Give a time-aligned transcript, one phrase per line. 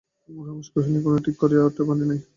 [0.39, 2.19] রমেশ কহিল, এখনো ঠিক করিয়া উঠিতে পারি নাই।